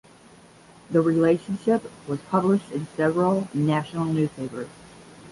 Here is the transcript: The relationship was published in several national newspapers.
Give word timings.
The 0.89 0.99
relationship 0.99 1.83
was 2.07 2.19
published 2.21 2.71
in 2.71 2.87
several 2.97 3.47
national 3.53 4.05
newspapers. 4.05 4.67